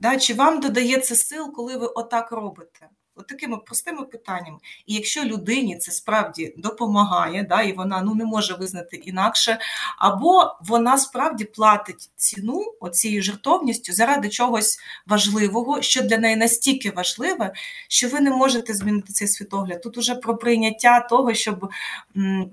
Да? 0.02 0.16
Чи 0.16 0.34
вам 0.34 0.60
додається 0.60 1.16
сил, 1.16 1.52
коли 1.52 1.76
ви 1.76 1.86
отак 1.86 2.32
робите? 2.32 2.88
От 3.14 3.26
такими 3.26 3.56
простими 3.56 4.02
питаннями. 4.02 4.58
І 4.86 4.94
якщо 4.94 5.24
людині 5.24 5.76
це 5.76 5.92
справді 5.92 6.54
допомагає, 6.56 7.46
да, 7.48 7.62
і 7.62 7.72
вона 7.72 8.02
ну, 8.02 8.14
не 8.14 8.24
може 8.24 8.54
визнати 8.54 8.96
інакше, 8.96 9.58
або 9.98 10.56
вона 10.60 10.98
справді 10.98 11.44
платить 11.44 12.10
ціну 12.16 12.74
оцією 12.80 13.22
жертовністю 13.22 13.92
заради 13.92 14.28
чогось 14.28 14.78
важливого, 15.06 15.82
що 15.82 16.02
для 16.02 16.18
неї 16.18 16.36
настільки 16.36 16.90
важливе, 16.90 17.52
що 17.88 18.08
ви 18.08 18.20
не 18.20 18.30
можете 18.30 18.74
змінити 18.74 19.12
цей 19.12 19.28
світогляд. 19.28 19.82
Тут 19.82 19.98
уже 19.98 20.14
про 20.14 20.36
прийняття 20.36 21.00
того, 21.00 21.34
щоб 21.34 21.70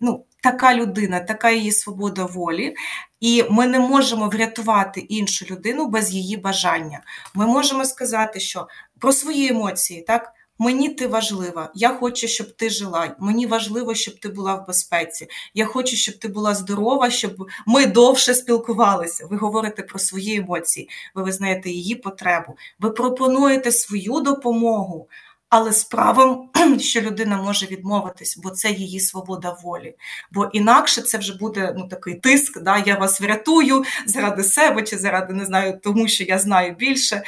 ну, 0.02 0.26
така 0.42 0.76
людина, 0.76 1.20
така 1.20 1.52
її 1.52 1.72
свобода 1.72 2.26
волі, 2.26 2.76
і 3.20 3.44
ми 3.50 3.68
не 3.68 3.80
можемо 3.80 4.30
врятувати 4.30 5.00
іншу 5.00 5.46
людину 5.52 5.88
без 5.88 6.14
її 6.14 6.38
бажання. 6.38 7.02
Ми 7.34 7.48
можемо 7.48 7.86
сказати, 7.86 8.40
що 8.40 8.68
про 9.00 9.12
свої 9.12 9.48
емоції, 9.48 10.02
так. 10.02 10.34
Мені 10.62 10.90
ти 10.90 11.08
важлива, 11.08 11.72
я 11.76 11.90
хочу, 11.90 12.28
щоб 12.28 12.56
ти 12.56 12.70
жила. 12.70 13.16
Мені 13.20 13.46
важливо, 13.46 13.96
щоб 13.96 14.20
ти 14.20 14.30
була 14.30 14.56
в 14.56 14.68
безпеці. 14.68 15.28
Я 15.54 15.66
хочу, 15.66 15.96
щоб 15.96 16.18
ти 16.18 16.28
була 16.28 16.56
здорова, 16.56 17.10
щоб 17.10 17.48
ми 17.66 17.86
довше 17.86 18.34
спілкувалися. 18.34 19.28
Ви 19.30 19.38
говорите 19.38 19.84
про 19.84 20.00
свої 20.00 20.36
емоції, 20.36 20.90
ви 21.16 21.24
визнаєте 21.24 21.70
її 21.70 21.96
потребу. 21.96 22.56
Ви 22.80 22.90
пропонуєте 22.92 23.72
свою 23.72 24.20
допомогу 24.20 25.08
але 25.50 25.74
з 25.74 25.84
правом, 25.84 26.50
що 26.80 27.02
людина 27.02 27.42
може 27.42 27.66
відмовитись, 27.66 28.38
бо 28.38 28.50
це 28.50 28.72
її 28.72 29.00
свобода 29.00 29.58
волі. 29.64 29.96
Бо 30.32 30.46
інакше 30.46 31.02
це 31.02 31.18
вже 31.18 31.38
буде 31.38 31.74
ну, 31.78 31.88
такий 31.88 32.16
тиск, 32.16 32.62
да, 32.62 32.78
я 32.78 32.96
вас 32.96 33.22
врятую 33.22 33.84
заради 34.06 34.44
себе 34.44 34.84
чи 34.84 34.98
заради 34.98 35.34
не 35.34 35.46
знаю, 35.46 35.80
тому 35.84 36.08
що 36.08 36.24
я 36.24 36.40
знаю 36.40 36.76
більше. 36.76 37.24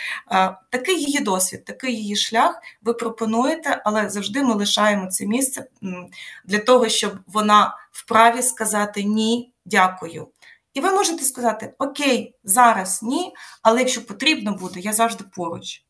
Такий 0.69 0.99
її 0.99 1.19
досвід, 1.19 1.65
такий 1.65 1.95
її 1.95 2.15
шлях 2.15 2.61
ви 2.81 2.93
пропонуєте, 2.93 3.81
але 3.85 4.09
завжди 4.09 4.43
ми 4.43 4.53
лишаємо 4.53 5.07
це 5.07 5.25
місце 5.25 5.65
для 6.45 6.59
того, 6.59 6.89
щоб 6.89 7.13
вона 7.27 7.77
вправі 7.91 8.41
сказати 8.41 9.03
ні, 9.03 9.51
дякую. 9.65 10.27
І 10.73 10.81
ви 10.81 10.91
можете 10.91 11.23
сказати: 11.23 11.73
Окей, 11.79 12.35
зараз 12.43 13.03
ні, 13.03 13.33
але 13.61 13.79
якщо 13.79 14.05
потрібно 14.05 14.53
буде, 14.53 14.79
я 14.79 14.93
завжди 14.93 15.23
поруч. 15.35 15.83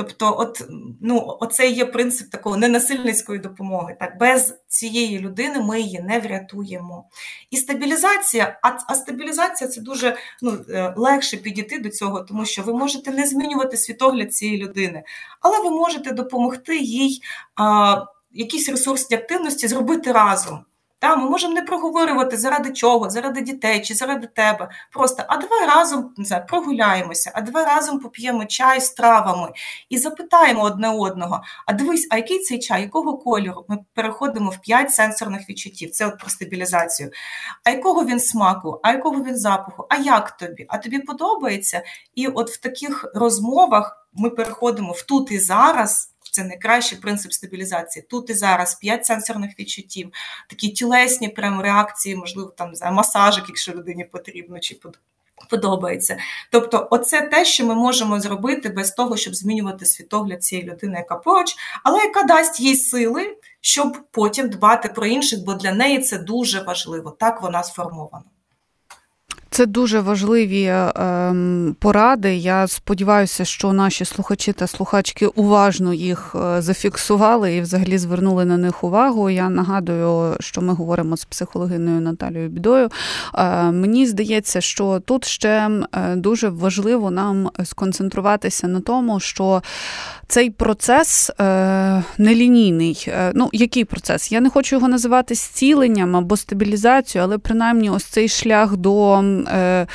Тобто, 0.00 0.36
от 0.38 0.64
ну, 1.00 1.36
оце 1.40 1.68
є 1.68 1.86
принцип 1.86 2.30
такого 2.30 2.56
ненасильницької 2.56 3.38
допомоги. 3.38 3.96
Так, 4.00 4.18
Без 4.18 4.54
цієї 4.68 5.18
людини 5.18 5.60
ми 5.60 5.80
її 5.80 6.00
не 6.00 6.20
врятуємо. 6.20 7.04
І 7.50 7.56
стабілізація, 7.56 8.58
а 8.62 8.78
а 8.88 8.94
стабілізація 8.94 9.70
це 9.70 9.80
дуже 9.80 10.16
ну, 10.42 10.58
е, 10.70 10.94
легше 10.96 11.36
підійти 11.36 11.78
до 11.78 11.88
цього, 11.88 12.20
тому 12.20 12.44
що 12.44 12.62
ви 12.62 12.74
можете 12.74 13.10
не 13.10 13.26
змінювати 13.26 13.76
світогляд 13.76 14.34
цієї 14.34 14.58
людини, 14.58 15.02
але 15.40 15.58
ви 15.62 15.70
можете 15.70 16.12
допомогти 16.12 16.76
їй 16.78 17.22
а, 17.56 17.96
якісь 18.32 18.68
ресурсні 18.68 19.16
активності 19.16 19.68
зробити 19.68 20.12
разом. 20.12 20.64
Та, 21.00 21.16
Ми 21.16 21.30
можемо 21.30 21.54
не 21.54 21.62
проговорювати 21.62 22.36
заради 22.36 22.72
чого, 22.72 23.10
заради 23.10 23.40
дітей 23.40 23.80
чи 23.80 23.94
заради 23.94 24.26
тебе. 24.26 24.70
Просто 24.92 25.24
а 25.28 25.36
давай 25.36 25.66
разом 25.66 26.14
не 26.16 26.24
знаю, 26.24 26.44
прогуляємося, 26.48 27.32
а 27.34 27.40
давай 27.40 27.64
разом 27.64 27.98
поп'ємо 27.98 28.44
чай 28.44 28.80
з 28.80 28.90
травами 28.90 29.52
і 29.88 29.98
запитаємо 29.98 30.62
одне 30.62 30.88
одного: 30.88 31.42
а 31.66 31.72
дивись, 31.72 32.08
а 32.10 32.16
який 32.16 32.38
цей 32.38 32.58
чай, 32.58 32.82
якого 32.82 33.18
кольору? 33.18 33.64
Ми 33.68 33.78
переходимо 33.94 34.50
в 34.50 34.58
п'ять 34.58 34.94
сенсорних 34.94 35.50
відчуттів. 35.50 35.90
Це 35.90 36.06
от 36.06 36.18
про 36.18 36.30
стабілізацію. 36.30 37.10
А 37.64 37.70
якого 37.70 38.04
він 38.04 38.20
смаку, 38.20 38.80
а 38.82 38.92
якого 38.92 39.24
він 39.24 39.36
запаху? 39.36 39.86
А 39.88 39.96
як 39.96 40.30
тобі? 40.36 40.66
А 40.68 40.78
тобі 40.78 40.98
подобається? 40.98 41.82
І 42.14 42.26
от 42.26 42.50
в 42.50 42.60
таких 42.60 43.10
розмовах 43.14 44.08
ми 44.12 44.30
переходимо 44.30 44.92
в 44.92 45.02
тут 45.02 45.32
і 45.32 45.38
зараз. 45.38 46.10
Це 46.30 46.44
найкращий 46.44 46.98
принцип 46.98 47.32
стабілізації. 47.32 48.04
Тут 48.08 48.30
і 48.30 48.34
зараз 48.34 48.74
п'ять 48.74 49.06
сенсорних 49.06 49.58
відчуттів, 49.58 50.12
такі 50.48 50.68
тілесні 50.68 51.28
прям 51.28 51.60
реакції, 51.60 52.16
можливо, 52.16 52.52
там 52.56 52.74
за 52.74 52.90
масажик, 52.90 53.44
якщо 53.48 53.72
людині 53.72 54.04
потрібно, 54.04 54.58
чи 54.58 54.80
подобається. 55.50 56.18
Тобто, 56.50 56.88
оце 56.90 57.22
те, 57.22 57.44
що 57.44 57.66
ми 57.66 57.74
можемо 57.74 58.20
зробити 58.20 58.68
без 58.68 58.90
того, 58.90 59.16
щоб 59.16 59.34
змінювати 59.34 59.86
світогляд 59.86 60.44
цієї 60.44 60.68
людини, 60.68 60.98
яка 60.98 61.16
поруч, 61.16 61.54
але 61.84 61.98
яка 61.98 62.22
дасть 62.22 62.60
їй 62.60 62.76
сили, 62.76 63.36
щоб 63.60 63.98
потім 64.10 64.48
дбати 64.48 64.88
про 64.88 65.06
інших, 65.06 65.44
бо 65.44 65.54
для 65.54 65.72
неї 65.72 65.98
це 65.98 66.18
дуже 66.18 66.62
важливо. 66.62 67.10
Так 67.10 67.42
вона 67.42 67.62
сформована. 67.62 68.24
Це 69.52 69.66
дуже 69.66 70.00
важливі 70.00 70.64
ем, 70.64 71.76
поради. 71.78 72.36
Я 72.36 72.66
сподіваюся, 72.66 73.44
що 73.44 73.72
наші 73.72 74.04
слухачі 74.04 74.52
та 74.52 74.66
слухачки 74.66 75.26
уважно 75.26 75.94
їх 75.94 76.34
е, 76.34 76.62
зафіксували 76.62 77.54
і 77.56 77.60
взагалі 77.60 77.98
звернули 77.98 78.44
на 78.44 78.56
них 78.56 78.84
увагу. 78.84 79.30
Я 79.30 79.48
нагадую, 79.48 80.36
що 80.40 80.60
ми 80.60 80.74
говоримо 80.74 81.16
з 81.16 81.24
психологиною 81.24 82.00
Наталією 82.00 82.48
Бідою. 82.48 82.88
Е, 83.34 83.70
мені 83.70 84.06
здається, 84.06 84.60
що 84.60 85.00
тут 85.04 85.24
ще 85.24 85.70
е, 85.92 86.16
дуже 86.16 86.48
важливо 86.48 87.10
нам 87.10 87.50
сконцентруватися 87.64 88.68
на 88.68 88.80
тому, 88.80 89.20
що 89.20 89.62
цей 90.26 90.50
процес 90.50 91.30
нелінійний. 92.18 93.12
Ну, 93.34 93.48
який 93.52 93.84
процес? 93.84 94.32
Я 94.32 94.40
не 94.40 94.50
хочу 94.50 94.76
його 94.76 94.88
називати 94.88 95.34
зціленням 95.34 96.16
або 96.16 96.36
стабілізацією, 96.36 97.24
але 97.28 97.38
принаймні 97.38 97.90
ось 97.90 98.04
цей 98.04 98.28
шлях 98.28 98.76
до. 98.76 99.24
Е, 99.46 99.86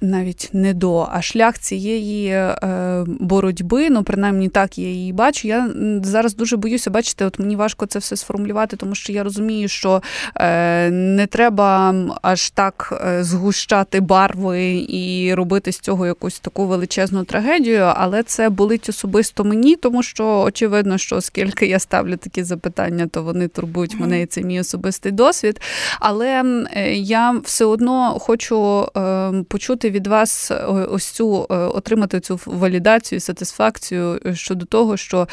навіть 0.00 0.50
не 0.52 0.74
до, 0.74 1.08
а 1.12 1.22
шлях 1.22 1.58
цієї 1.58 2.28
е, 2.28 3.04
боротьби, 3.06 3.90
ну 3.90 4.02
принаймні 4.02 4.48
так 4.48 4.78
я 4.78 4.88
її 4.88 5.12
бачу. 5.12 5.48
Я 5.48 5.70
зараз 6.02 6.36
дуже 6.36 6.56
боюся 6.56 6.90
бачити, 6.90 7.24
от 7.24 7.38
мені 7.38 7.56
важко 7.56 7.86
це 7.86 7.98
все 7.98 8.16
сформулювати, 8.16 8.76
тому 8.76 8.94
що 8.94 9.12
я 9.12 9.24
розумію, 9.24 9.68
що 9.68 10.02
е, 10.36 10.90
не 10.90 11.26
треба 11.26 11.94
аж 12.22 12.50
так 12.50 13.02
е, 13.06 13.24
згущати 13.24 14.00
барви 14.00 14.86
і 14.88 15.34
робити 15.34 15.72
з 15.72 15.78
цього 15.78 16.06
якусь 16.06 16.38
таку 16.38 16.66
величезну 16.66 17.24
трагедію, 17.24 17.82
але 17.96 18.22
це 18.22 18.48
болить 18.48 18.88
особисто 18.88 19.44
мені, 19.44 19.76
тому 19.76 20.02
що 20.02 20.40
очевидно, 20.40 20.98
що 20.98 21.16
оскільки 21.16 21.66
я 21.66 21.78
ставлю 21.78 22.16
такі 22.16 22.42
запитання, 22.42 23.06
то 23.06 23.22
вони 23.22 23.48
турбують 23.48 24.00
мене, 24.00 24.22
і 24.22 24.26
це 24.26 24.42
мій 24.42 24.60
особистий 24.60 25.12
досвід. 25.12 25.60
Але 26.00 26.44
я 26.92 27.40
все 27.44 27.64
одно 27.64 28.18
хочу 28.18 28.88
е, 28.96 29.32
почути 29.48 29.65
почути 29.66 29.90
від 29.90 30.06
вас 30.06 30.50
е, 30.50 30.54
ось 30.66 31.06
цю 31.06 31.46
е, 31.50 31.54
отримати 31.54 32.20
цю 32.20 32.40
валідацію, 32.46 33.20
сатисфакцію 33.20 34.20
е, 34.26 34.34
щодо 34.34 34.66
того, 34.66 34.96
що 34.96 35.28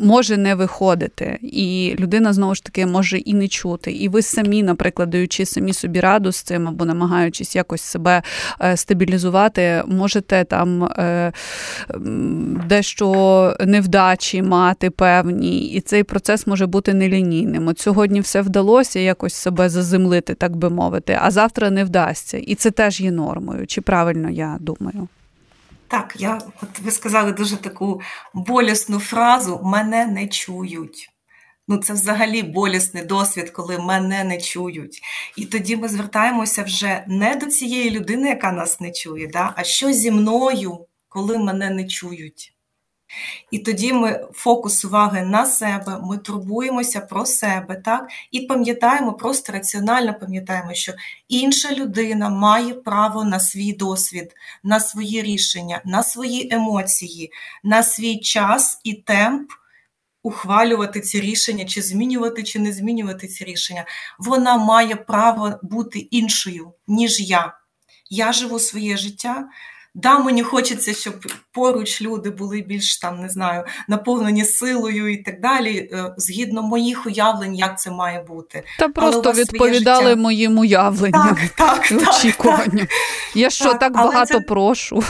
може 0.00 0.36
не 0.36 0.54
виходити, 0.54 1.38
і 1.42 1.96
людина 1.98 2.32
знову 2.32 2.54
ж 2.54 2.64
таки 2.64 2.86
може 2.86 3.18
і 3.18 3.34
не 3.34 3.48
чути. 3.48 3.92
І 3.92 4.08
ви 4.08 4.22
самі, 4.22 4.62
наприклад, 4.62 5.10
даючи 5.10 5.46
самі 5.46 5.72
собі 5.72 6.00
раду 6.00 6.32
з 6.32 6.36
цим 6.36 6.68
або 6.68 6.84
намагаючись 6.84 7.56
якось 7.56 7.82
себе 7.82 8.22
стабілізувати, 8.74 9.82
можете 9.86 10.44
там 10.44 10.88
дещо 12.68 13.56
невдачі 13.60 14.42
мати 14.42 14.90
певні, 14.90 15.66
і 15.66 15.80
цей 15.80 16.02
процес 16.02 16.46
може 16.46 16.66
бути 16.66 16.94
нелінійним. 16.94 17.68
От 17.68 17.78
сьогодні 17.78 18.20
все 18.20 18.42
вдалося 18.42 19.00
якось 19.00 19.34
себе 19.34 19.68
заземлити, 19.68 20.34
так 20.34 20.56
би 20.56 20.70
мовити, 20.70 21.18
а 21.22 21.30
завтра 21.30 21.70
не 21.70 21.84
вдасться. 21.84 22.38
І 22.38 22.54
це 22.54 22.70
теж 22.70 23.00
є 23.00 23.10
норм 23.10 23.31
нормою. 23.32 23.66
Чи 23.66 23.80
правильно 23.80 24.30
я 24.30 24.56
думаю? 24.60 25.08
Так, 25.88 26.14
я 26.18 26.40
от 26.62 26.78
ви 26.78 26.90
сказали 26.90 27.32
дуже 27.32 27.56
таку 27.56 28.00
болісну 28.34 28.98
фразу 28.98 29.60
мене 29.64 30.06
не 30.06 30.26
чують. 30.26 31.08
Ну, 31.68 31.78
це 31.78 31.92
взагалі 31.92 32.42
болісний 32.42 33.04
досвід, 33.04 33.50
коли 33.50 33.78
мене 33.78 34.24
не 34.24 34.38
чують. 34.38 35.00
І 35.36 35.44
тоді 35.44 35.76
ми 35.76 35.88
звертаємося 35.88 36.62
вже 36.62 37.04
не 37.06 37.36
до 37.36 37.46
цієї 37.46 37.90
людини, 37.90 38.28
яка 38.28 38.52
нас 38.52 38.80
не 38.80 38.92
чує, 38.92 39.26
да? 39.26 39.52
а 39.56 39.64
що 39.64 39.92
зі 39.92 40.10
мною, 40.10 40.86
коли 41.08 41.38
мене 41.38 41.70
не 41.70 41.84
чують. 41.88 42.54
І 43.50 43.58
тоді 43.58 43.92
ми 43.92 44.26
фокус 44.32 44.84
уваги 44.84 45.22
на 45.22 45.46
себе, 45.46 45.98
ми 46.02 46.18
турбуємося 46.18 47.00
про 47.00 47.26
себе, 47.26 47.74
так? 47.84 48.10
І 48.30 48.40
пам'ятаємо, 48.40 49.12
просто 49.12 49.52
раціонально 49.52 50.14
пам'ятаємо, 50.14 50.74
що 50.74 50.92
інша 51.28 51.74
людина 51.74 52.30
має 52.30 52.74
право 52.74 53.24
на 53.24 53.40
свій 53.40 53.72
досвід, 53.72 54.34
на 54.62 54.80
свої 54.80 55.22
рішення, 55.22 55.80
на 55.84 56.02
свої 56.02 56.48
емоції, 56.54 57.32
на 57.64 57.82
свій 57.82 58.20
час 58.20 58.80
і 58.84 58.94
темп. 58.94 59.50
Ухвалювати 60.24 61.00
ці 61.00 61.20
рішення, 61.20 61.64
чи 61.64 61.82
змінювати, 61.82 62.42
чи 62.42 62.58
не 62.58 62.72
змінювати 62.72 63.28
ці 63.28 63.44
рішення. 63.44 63.84
Вона 64.18 64.56
має 64.56 64.96
право 64.96 65.52
бути 65.62 65.98
іншою, 65.98 66.72
ніж 66.88 67.20
я. 67.20 67.52
Я 68.10 68.32
живу 68.32 68.58
своє 68.58 68.96
життя, 68.96 69.48
Да, 69.94 70.18
мені 70.18 70.42
хочеться, 70.42 70.94
щоб 70.94 71.26
поруч 71.52 72.02
люди 72.02 72.30
були 72.30 72.60
більш 72.60 72.98
там, 72.98 73.20
не 73.20 73.28
знаю, 73.28 73.64
наповнені 73.88 74.44
силою 74.44 75.12
і 75.12 75.16
так 75.16 75.40
далі, 75.40 75.90
е, 75.92 76.14
згідно 76.16 76.62
моїх 76.62 77.06
уявлень, 77.06 77.54
як 77.54 77.80
це 77.80 77.90
має 77.90 78.22
бути. 78.22 78.62
Та 78.78 78.88
просто 78.88 79.32
відповідали 79.32 80.10
життя... 80.10 80.22
моїм 80.22 80.58
уявленням, 80.58 81.38
так, 81.56 81.88
так, 81.88 82.08
очікуванням. 82.08 82.86
Так, 82.86 82.90
Я 83.34 83.50
що 83.50 83.64
так, 83.64 83.80
так 83.80 83.92
багато 83.92 84.34
це... 84.34 84.40
прошу. 84.40 85.02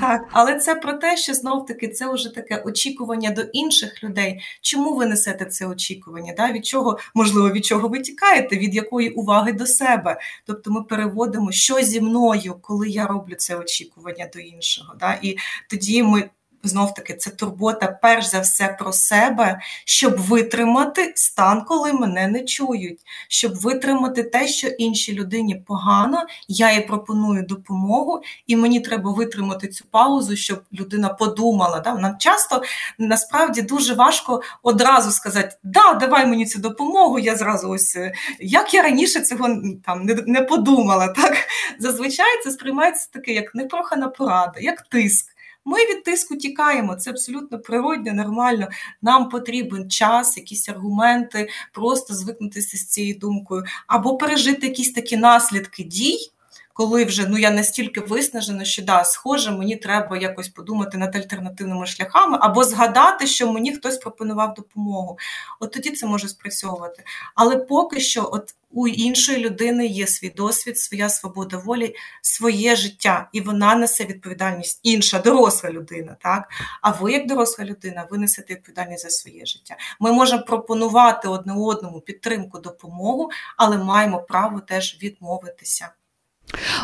Так, 0.00 0.20
але 0.30 0.58
це 0.58 0.74
про 0.74 0.92
те, 0.92 1.16
що 1.16 1.34
знов 1.34 1.66
таки 1.66 1.88
це 1.88 2.12
вже 2.12 2.34
таке 2.34 2.62
очікування 2.66 3.30
до 3.30 3.42
інших 3.42 4.04
людей. 4.04 4.40
Чому 4.60 4.94
ви 4.94 5.06
несете 5.06 5.44
це 5.44 5.66
очікування? 5.66 6.34
Да? 6.36 6.52
Від 6.52 6.66
чого, 6.66 6.98
можливо, 7.14 7.50
від 7.50 7.64
чого 7.64 7.88
ви 7.88 8.00
тікаєте, 8.00 8.56
від 8.56 8.74
якої 8.74 9.10
уваги 9.10 9.52
до 9.52 9.66
себе? 9.66 10.20
Тобто 10.46 10.70
ми 10.70 10.82
переводимо, 10.82 11.52
що 11.52 11.74
зі 11.74 12.00
мною, 12.00 12.56
коли 12.60 12.88
я 12.88 13.06
роблю 13.06 13.34
це 13.34 13.56
очікування 13.56 14.28
до 14.34 14.38
іншого. 14.38 14.94
Да? 15.00 15.18
І 15.22 15.36
тоді 15.70 16.02
ми 16.02 16.30
знов 16.66 16.94
таки 16.94 17.14
це 17.14 17.30
турбота, 17.30 17.98
перш 18.02 18.26
за 18.26 18.40
все, 18.40 18.76
про 18.78 18.92
себе, 18.92 19.60
щоб 19.84 20.18
витримати 20.18 21.12
стан, 21.16 21.64
коли 21.64 21.92
мене 21.92 22.28
не 22.28 22.44
чують, 22.44 23.00
щоб 23.28 23.54
витримати 23.54 24.22
те, 24.22 24.48
що 24.48 24.68
іншій 24.68 25.12
людині 25.12 25.54
погано, 25.54 26.22
я 26.48 26.72
їй 26.72 26.80
пропоную 26.80 27.42
допомогу, 27.42 28.22
і 28.46 28.56
мені 28.56 28.80
треба 28.80 29.12
витримати 29.12 29.68
цю 29.68 29.84
паузу, 29.90 30.36
щоб 30.36 30.62
людина 30.72 31.08
подумала. 31.08 31.80
Да? 31.80 31.94
Нам 31.94 32.18
часто 32.18 32.62
насправді 32.98 33.62
дуже 33.62 33.94
важко 33.94 34.42
одразу 34.62 35.10
сказати: 35.10 35.56
Да, 35.62 35.92
давай 35.94 36.26
мені 36.26 36.46
цю 36.46 36.58
допомогу. 36.58 37.18
Я 37.18 37.36
зразу 37.36 37.70
ось 37.70 37.96
е, 37.96 38.12
як 38.40 38.74
я 38.74 38.82
раніше 38.82 39.20
цього 39.20 39.48
там 39.86 40.02
не, 40.02 40.14
не 40.26 40.42
подумала. 40.42 41.08
Так 41.08 41.36
зазвичай 41.78 42.42
це 42.44 42.50
сприймається 42.50 43.08
таке, 43.12 43.32
як 43.32 43.54
непрохана 43.54 44.08
порада, 44.08 44.60
як 44.60 44.82
тиск. 44.82 45.35
Ми 45.68 45.78
від 45.78 46.04
тиску 46.04 46.36
тікаємо, 46.36 46.94
це 46.94 47.10
абсолютно 47.10 47.58
природне, 47.58 48.12
нормально. 48.12 48.68
Нам 49.02 49.28
потрібен 49.28 49.90
час, 49.90 50.36
якісь 50.36 50.68
аргументи, 50.68 51.48
просто 51.72 52.14
звикнутися 52.14 52.76
з 52.76 52.84
цією 52.86 53.18
думкою, 53.18 53.64
або 53.86 54.16
пережити 54.16 54.66
якісь 54.66 54.92
такі 54.92 55.16
наслідки 55.16 55.84
дій. 55.84 56.32
Коли 56.76 57.04
вже 57.04 57.26
ну 57.28 57.38
я 57.38 57.50
настільки 57.50 58.00
виснажена, 58.00 58.64
що 58.64 58.82
да, 58.82 59.04
схоже, 59.04 59.50
мені 59.50 59.76
треба 59.76 60.16
якось 60.16 60.48
подумати 60.48 60.98
над 60.98 61.16
альтернативними 61.16 61.86
шляхами, 61.86 62.38
або 62.40 62.64
згадати, 62.64 63.26
що 63.26 63.52
мені 63.52 63.72
хтось 63.72 63.96
пропонував 63.96 64.54
допомогу. 64.54 65.18
От 65.60 65.72
тоді 65.72 65.90
це 65.90 66.06
може 66.06 66.28
спрацьовувати. 66.28 67.04
Але 67.34 67.56
поки 67.56 68.00
що, 68.00 68.28
от 68.32 68.54
у 68.70 68.88
іншої 68.88 69.38
людини 69.38 69.86
є 69.86 70.06
свій 70.06 70.30
досвід, 70.30 70.78
своя 70.78 71.08
свобода 71.08 71.56
волі, 71.56 71.94
своє 72.22 72.76
життя, 72.76 73.28
і 73.32 73.40
вона 73.40 73.74
несе 73.74 74.04
відповідальність 74.04 74.80
інша, 74.82 75.18
доросла 75.18 75.70
людина. 75.70 76.16
Так? 76.20 76.48
А 76.82 76.90
ви, 76.90 77.12
як 77.12 77.26
доросла 77.26 77.64
людина, 77.64 78.06
ви 78.10 78.18
несете 78.18 78.54
відповідальність 78.54 79.02
за 79.02 79.10
своє 79.10 79.46
життя. 79.46 79.76
Ми 80.00 80.12
можемо 80.12 80.42
пропонувати 80.42 81.28
одне 81.28 81.52
одному 81.56 82.00
підтримку, 82.00 82.58
допомогу, 82.58 83.30
але 83.56 83.78
маємо 83.78 84.22
право 84.22 84.60
теж 84.60 84.98
відмовитися. 85.02 85.88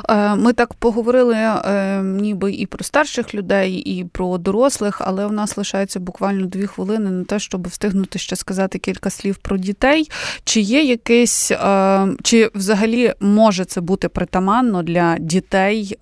Е, 0.08 0.34
ми 0.34 0.52
так 0.52 0.74
поговорили 0.74 1.34
е, 1.34 2.02
ніби 2.02 2.52
і 2.52 2.66
про 2.66 2.84
старших 2.84 3.34
людей, 3.34 3.74
і 3.74 4.04
про 4.04 4.38
дорослих, 4.38 5.02
але 5.04 5.26
у 5.26 5.30
нас 5.30 5.56
лишається 5.56 6.00
буквально 6.00 6.46
дві 6.46 6.66
хвилини 6.66 7.10
на 7.10 7.24
те, 7.24 7.38
щоб 7.38 7.68
встигнути 7.68 8.18
ще 8.18 8.36
сказати 8.36 8.78
кілька 8.78 9.10
слів 9.10 9.36
про 9.36 9.56
дітей. 9.56 10.10
Чи 10.44 10.60
є 10.60 10.82
якийсь, 10.82 11.50
е, 11.50 12.06
чи 12.22 12.50
взагалі 12.54 13.14
може 13.20 13.64
це 13.64 13.80
бути 13.80 14.08
притаманно 14.08 14.82
для 14.82 15.18
дітей 15.18 15.98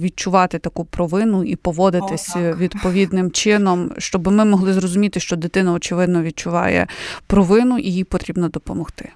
відчувати 0.00 0.58
таку 0.58 0.84
провину 0.84 1.44
і 1.44 1.56
поводитись 1.56 2.36
О, 2.36 2.38
відповідним 2.38 3.30
чином, 3.30 3.90
щоб 3.98 4.32
ми 4.32 4.44
могли 4.44 4.72
зрозуміти, 4.72 5.20
що 5.20 5.36
дитина 5.36 5.72
очевидно 5.72 6.22
відчуває 6.22 6.86
провину 7.26 7.78
і 7.78 7.92
їй 7.92 8.04
потрібно 8.04 8.48
допомогти? 8.48 9.12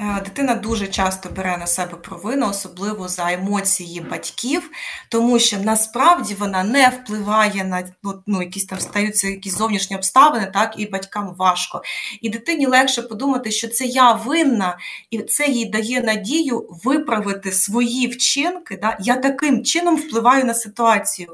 Е, 0.00 0.20
дитина 0.24 0.54
дуже 0.54 0.86
часто 0.86 1.28
бере 1.28 1.56
на 1.56 1.66
себе 1.66 1.96
провину, 1.96 2.48
особливо 2.48 3.08
за 3.08 3.32
емоції 3.32 4.00
батьків, 4.00 4.70
тому 5.08 5.38
що 5.38 5.58
насправді 5.58 6.34
вона 6.34 6.64
не 6.64 6.88
впливає 6.88 7.64
на 7.64 7.84
ну, 8.26 8.42
якісь 8.42 8.64
там 8.64 8.80
стаються 8.80 9.28
якісь 9.28 9.56
зовнішні 9.56 9.96
обставини, 9.96 10.50
так 10.54 10.74
і 10.76 10.86
батькам 10.86 11.34
важко. 11.38 11.82
І 12.20 12.28
дитині 12.28 12.66
легше 12.66 13.02
подумати, 13.02 13.50
що 13.50 13.68
це 13.68 13.84
я 13.84 14.12
винна, 14.12 14.78
і 15.10 15.18
це 15.18 15.46
їй 15.46 15.66
дає 15.66 16.00
надію 16.00 16.68
виправити 16.84 17.52
свої 17.52 18.06
вчинки. 18.06 18.78
Да? 18.82 18.96
Я 19.00 19.16
таким 19.16 19.64
чином 19.64 19.96
впливаю 19.96 20.44
на 20.44 20.54
ситуацію. 20.54 21.28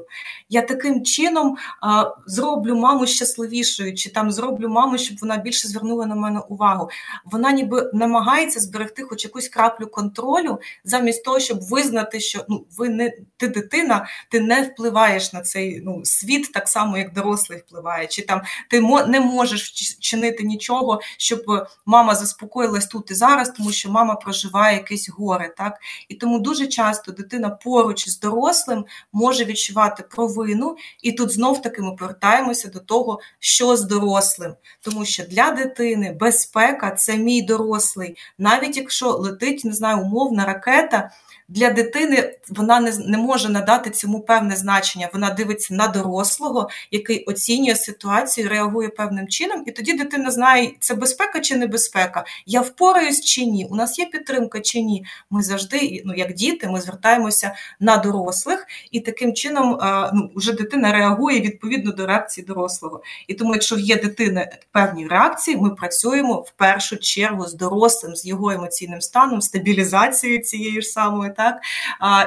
Я 0.49 0.61
таким 0.61 1.03
чином 1.03 1.57
а, 1.81 2.05
зроблю 2.27 2.75
маму 2.75 3.07
щасливішою, 3.07 3.95
чи 3.95 4.09
там 4.09 4.31
зроблю 4.31 4.69
маму, 4.69 4.97
щоб 4.97 5.17
вона 5.21 5.37
більше 5.37 5.67
звернула 5.67 6.05
на 6.05 6.15
мене 6.15 6.39
увагу. 6.39 6.89
Вона 7.25 7.51
ніби 7.51 7.91
намагається 7.93 8.50
намагається 8.51 8.59
зберегти 8.59 9.03
хоч 9.03 9.23
якусь 9.23 9.49
краплю 9.49 9.87
контролю, 9.87 10.59
замість 10.83 11.23
того, 11.23 11.39
щоб 11.39 11.61
визнати, 11.61 12.19
що 12.19 12.45
ну 12.49 12.65
ви 12.77 12.89
не 12.89 13.11
ти 13.37 13.47
дитина, 13.47 14.07
ти 14.29 14.39
не 14.39 14.61
впливаєш 14.61 15.33
на 15.33 15.41
цей 15.41 15.81
ну 15.85 16.01
світ 16.05 16.51
так 16.51 16.69
само, 16.69 16.97
як 16.97 17.13
дорослий 17.13 17.59
впливає, 17.59 18.07
чи 18.07 18.21
там 18.21 18.41
ти 18.69 18.81
не 19.07 19.19
можеш 19.19 19.71
чинити 19.99 20.43
нічого, 20.43 21.01
щоб 21.17 21.41
мама 21.85 22.15
заспокоїлась 22.15 22.87
тут 22.87 23.11
і 23.11 23.13
зараз, 23.13 23.49
тому 23.49 23.71
що 23.71 23.91
мама 23.91 24.15
проживає 24.15 24.77
якесь 24.77 25.09
горе, 25.09 25.53
так? 25.57 25.79
І 26.09 26.15
тому 26.15 26.39
дуже 26.39 26.67
часто 26.67 27.11
дитина 27.11 27.49
поруч 27.49 28.09
з 28.09 28.19
дорослим 28.19 28.85
може 29.13 29.45
відчувати 29.45 30.03
провину, 30.03 30.75
і 31.01 31.11
тут 31.11 31.31
знов 31.31 31.61
таки 31.61 31.81
ми 31.81 31.95
повертаємося 31.95 32.69
до 32.69 32.79
того, 32.79 33.19
що 33.39 33.77
з 33.77 33.83
дорослим, 33.83 34.53
тому 34.81 35.05
що 35.05 35.23
для 35.23 35.51
дитини 35.51 36.11
безпека 36.19 36.91
це 36.91 37.17
мій 37.17 37.41
дорослий, 37.41 38.17
навіть 38.41 38.77
якщо 38.77 39.09
летить, 39.11 39.65
не 39.65 39.73
знаю, 39.73 40.01
умовна 40.01 40.45
ракета 40.45 41.11
для 41.51 41.69
дитини 41.69 42.33
вона 42.49 42.79
не 42.79 42.91
не 42.97 43.17
може 43.17 43.49
надати 43.49 43.89
цьому 43.89 44.19
певне 44.19 44.55
значення. 44.55 45.09
Вона 45.13 45.29
дивиться 45.29 45.73
на 45.73 45.87
дорослого, 45.87 46.69
який 46.91 47.23
оцінює 47.23 47.75
ситуацію, 47.75 48.49
реагує 48.49 48.89
певним 48.89 49.27
чином, 49.27 49.63
і 49.67 49.71
тоді 49.71 49.93
дитина 49.93 50.31
знає, 50.31 50.71
це 50.79 50.95
безпека 50.95 51.39
чи 51.39 51.55
небезпека. 51.55 52.25
Я 52.45 52.61
впораюсь 52.61 53.21
чи 53.21 53.45
ні. 53.45 53.67
У 53.71 53.75
нас 53.75 53.99
є 53.99 54.05
підтримка 54.05 54.59
чи 54.59 54.81
ні. 54.81 55.05
Ми 55.29 55.43
завжди, 55.43 56.01
ну 56.05 56.13
як 56.13 56.33
діти, 56.33 56.67
ми 56.67 56.81
звертаємося 56.81 57.55
на 57.79 57.97
дорослих, 57.97 58.67
і 58.91 58.99
таким 58.99 59.33
чином 59.33 59.79
ну, 60.13 60.31
вже 60.35 60.53
дитина 60.53 60.91
реагує 60.91 61.41
відповідно 61.41 61.91
до 61.91 62.05
реакції 62.05 62.45
дорослого. 62.45 63.01
І 63.27 63.33
тому, 63.33 63.53
якщо 63.53 63.77
є 63.77 63.95
дитина 63.95 64.47
певні 64.71 65.07
реакції, 65.07 65.57
ми 65.57 65.69
працюємо 65.69 66.33
в 66.33 66.51
першу 66.51 66.97
чергу 66.97 67.47
з 67.47 67.53
дорослим, 67.53 68.15
з 68.15 68.25
його 68.25 68.51
емоційним 68.51 69.01
станом, 69.01 69.41
стабілізацією 69.41 70.39
цієї 70.39 70.81
ж 70.81 70.87
самої 70.87 71.31
так 71.41 71.61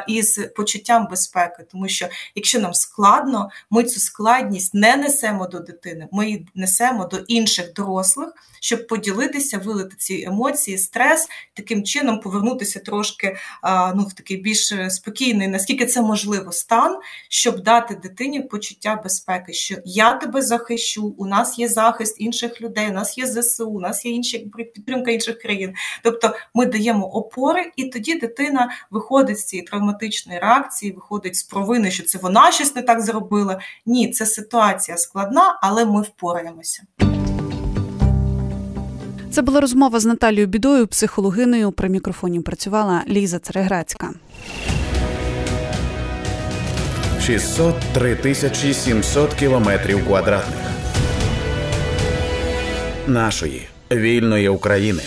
із 0.09 0.38
почуттям 0.57 1.07
безпеки, 1.11 1.66
тому 1.72 1.88
що 1.88 2.09
якщо 2.35 2.61
нам 2.61 2.74
складно, 2.74 3.50
ми 3.70 3.85
цю 3.85 4.00
складність 4.00 4.74
не 4.74 4.96
несемо 4.96 5.46
до 5.46 5.61
дитини, 5.61 6.09
ми 6.12 6.27
її 6.27 6.48
несемо 6.55 7.07
до 7.07 7.16
інших 7.16 7.72
дорослих, 7.72 8.33
щоб 8.64 8.87
поділитися, 8.87 9.59
вилити 9.59 9.96
ці 9.98 10.24
емоції, 10.27 10.79
стрес, 10.79 11.29
таким 11.55 11.85
чином 11.85 12.20
повернутися 12.20 12.81
трошки 12.81 13.37
ну, 13.94 14.03
в 14.03 14.12
такий 14.12 14.37
більш 14.37 14.72
спокійний, 14.88 15.48
наскільки 15.48 15.87
це 15.87 16.03
можливо, 16.03 16.53
стан, 16.53 16.98
щоб 17.29 17.61
дати 17.61 17.94
дитині 17.94 18.40
почуття 18.40 19.00
безпеки, 19.05 19.53
що 19.53 19.77
я 19.85 20.12
тебе 20.12 20.42
захищу, 20.42 21.14
у 21.18 21.27
нас 21.27 21.59
є 21.59 21.68
захист 21.68 22.16
інших 22.18 22.61
людей, 22.61 22.88
у 22.88 22.92
нас 22.92 23.18
є 23.18 23.27
ЗСУ, 23.27 23.70
у 23.70 23.81
нас 23.81 24.05
є 24.05 24.12
інші 24.12 24.38
підтримка 24.74 25.11
інших 25.11 25.38
країн. 25.38 25.74
Тобто 26.03 26.35
ми 26.55 26.66
даємо 26.66 27.07
опори, 27.07 27.72
і 27.77 27.85
тоді 27.85 28.14
дитина 28.14 28.70
виходить 28.90 29.38
з 29.38 29.44
цієї 29.44 29.66
травматичної 29.66 30.38
реакції, 30.38 30.92
виходить 30.92 31.37
з 31.37 31.42
провини, 31.42 31.90
що 31.90 32.05
це 32.05 32.18
вона 32.18 32.53
щось 32.53 32.77
не 32.77 32.83
так 32.83 33.00
зробила. 33.00 33.61
Ні, 33.87 34.11
це 34.11 34.27
ситуація 34.27 34.96
складна, 34.96 35.59
але 35.62 35.85
ми 35.85 36.03
впораємося. 36.03 36.83
Це 39.35 39.42
була 39.42 39.61
розмова 39.61 40.01
з 40.01 40.05
Наталією 40.05 40.47
Бідою, 40.47 40.87
психологиною. 40.87 41.73
При 41.73 41.88
мікрофоні 41.88 42.40
працювала 42.40 43.03
Ліза 43.09 43.38
Цереграцька. 43.38 44.11
603 47.20 48.16
тисячі 48.16 48.75
700 48.75 49.35
кілометрів 49.35 50.07
квадратних 50.07 50.66
нашої 53.07 53.62
вільної 53.92 54.49
України. 54.49 55.03